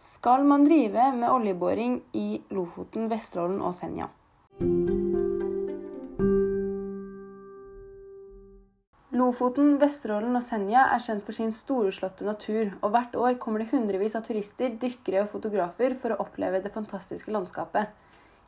[0.00, 4.06] Skal man drive med oljeboring i Lofoten, Vesterålen og Senja?
[9.12, 13.68] Lofoten, Vesterålen og Senja er kjent for sin storslåtte natur, og hvert år kommer det
[13.74, 17.92] hundrevis av turister, dykkere og fotografer for å oppleve det fantastiske landskapet.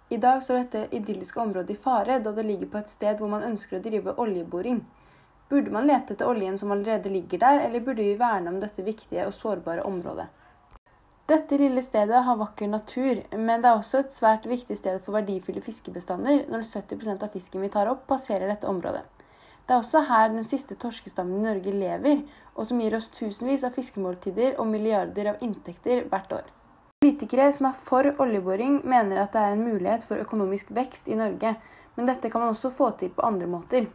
[0.08, 3.28] I dag står dette idylliske området i fare, da det ligger på et sted hvor
[3.28, 4.80] man ønsker å drive oljeboring.
[5.52, 8.88] Burde man lete etter oljen som allerede ligger der, eller burde vi verne om dette
[8.88, 10.32] viktige og sårbare området?
[11.32, 15.16] Dette lille stedet har vakker natur, men det er også et svært viktig sted for
[15.16, 19.00] verdifulle fiskebestander når 70% av fisken vi tar opp, passerer dette området.
[19.64, 22.20] Det er også her den siste torskestammen i Norge lever,
[22.52, 26.52] og som gir oss tusenvis av fiskemåltider og milliarder av inntekter hvert år.
[27.00, 31.16] Politikere som er for oljeboring, mener at det er en mulighet for økonomisk vekst i
[31.16, 31.54] Norge,
[31.96, 33.88] men dette kan man også få til på andre måter.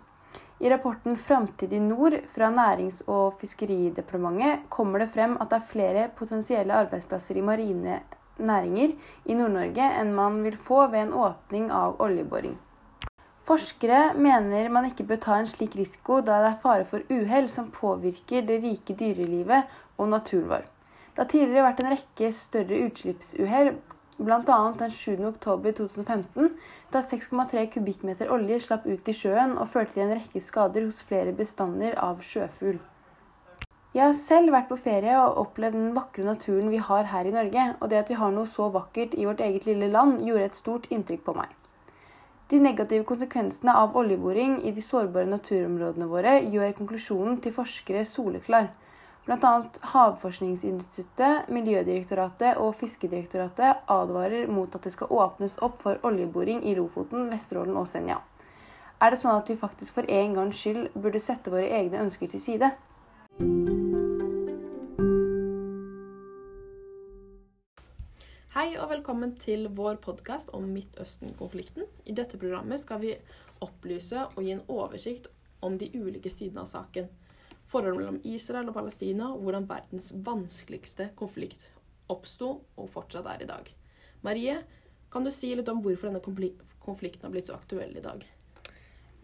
[0.59, 5.67] I rapporten 'Framtid i nord' fra Nærings- og fiskeridepartementet kommer det frem at det er
[5.71, 7.99] flere potensielle arbeidsplasser i marine
[8.39, 12.55] næringer i Nord-Norge enn man vil få ved en åpning av oljeboring.
[13.45, 17.49] Forskere mener man ikke bør ta en slik risiko da det er fare for uhell
[17.53, 20.65] som påvirker det rike dyrelivet og naturen vår.
[21.13, 23.75] Det har tidligere vært en rekke større utslippsuhell
[24.17, 24.73] bl.a.
[24.79, 25.25] den 7.
[25.29, 26.51] oktober 2015,
[26.91, 31.03] da 6,3 kubikkmeter olje slapp ut i sjøen og førte til en rekke skader hos
[31.05, 32.79] flere bestander av sjøfugl.
[33.93, 37.33] Jeg har selv vært på ferie og opplevd den vakre naturen vi har her i
[37.33, 40.49] Norge, og det at vi har noe så vakkert i vårt eget lille land, gjorde
[40.49, 41.53] et stort inntrykk på meg.
[42.51, 48.69] De negative konsekvensene av oljeboring i de sårbare naturområdene våre gjør konklusjonen til forskere soleklar.
[49.27, 49.69] Bl.a.
[49.91, 57.25] Havforskningsinstituttet, Miljødirektoratet og Fiskedirektoratet advarer mot at det skal åpnes opp for oljeboring i Lofoten,
[57.27, 58.21] Vesterålen og Senja.
[59.03, 62.31] Er det sånn at vi faktisk for en gangs skyld burde sette våre egne ønsker
[62.31, 62.71] til side?
[68.55, 71.83] Hei og velkommen til vår podkast om Midtøsten-konflikten.
[72.07, 73.17] I dette programmet skal vi
[73.59, 75.27] opplyse og gi en oversikt
[75.59, 77.11] om de ulike sidene av saken.
[77.67, 81.73] Forholdet mellom Israel og Palestina, hvordan verdens vanskeligste konflikt
[82.11, 83.69] oppsto og fortsatt er i dag.
[84.23, 84.61] Marie,
[85.11, 88.23] kan du si litt om hvorfor denne konflikten har blitt så aktuell i dag?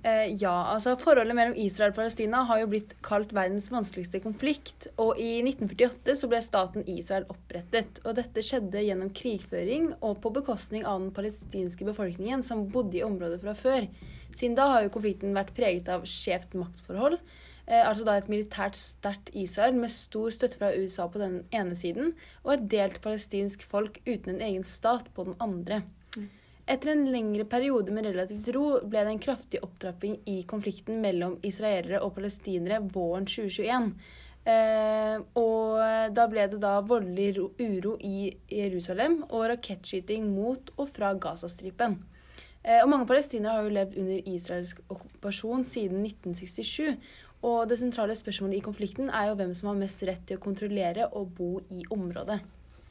[0.03, 4.90] Eh, ja, altså Forholdet mellom Israel og Palestina har jo blitt kalt verdens vanskeligste konflikt.
[5.00, 8.02] Og i 1948 så ble staten Israel opprettet.
[8.03, 13.06] Og dette skjedde gjennom krigføring og på bekostning av den palestinske befolkningen som bodde i
[13.08, 13.88] området fra før.
[14.36, 17.16] Siden da har jo konflikten vært preget av skjevt maktforhold.
[17.68, 21.75] Eh, altså da et militært sterkt Israel med stor støtte fra USA på den ene
[21.79, 22.12] siden,
[22.44, 25.84] og et delt palestinsk folk uten en egen stat på den andre.
[26.63, 31.35] Etter en lengre periode med relativt ro ble det en kraftig opptrapping i konflikten mellom
[31.44, 33.90] israelere og palestinere våren 2021.
[34.44, 41.12] Eh, og da ble det da voldelig uro i Jerusalem og rakettskyting mot og fra
[41.19, 42.00] Gazastripen.
[42.63, 46.96] Eh, og mange palestinere har jo levd under israelsk okkupasjon siden 1967.
[47.44, 50.44] Og det sentrale spørsmålet i konflikten er jo hvem som har mest rett til å
[50.44, 52.40] kontrollere og bo i området.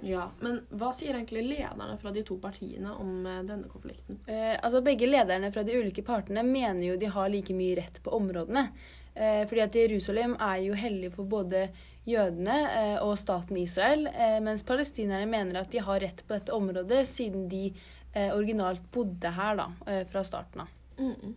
[0.02, 4.18] Ja, Men hva sier egentlig lederne fra de to partiene om eh, denne konflikten?
[4.26, 8.02] Eh, altså Begge lederne fra de ulike partene mener jo de har like mye rett
[8.02, 8.66] på områdene.
[9.14, 11.68] Eh, fordi at Jerusalem er jo hellig for både
[12.08, 16.54] jødene eh, og staten Israel, eh, mens palestinerne mener at de har rett på dette
[16.56, 19.68] området siden de eh, originalt bodde her da,
[20.10, 20.78] fra starten av.
[20.98, 21.34] Mm -mm.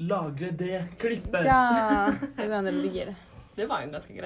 [0.00, 1.44] Lagre det klippet.
[1.44, 3.12] Ja, det går an å redigere.
[3.56, 4.24] Det var jo ganske greit.